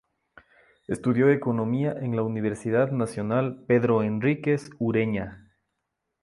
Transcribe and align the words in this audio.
Estudió 0.87 1.29
economía 1.29 1.91
en 1.91 2.15
la 2.15 2.23
Universidad 2.23 2.89
Nacional 2.89 3.63
Pedro 3.67 4.01
Henríquez 4.01 4.71
Ureña. 4.79 5.47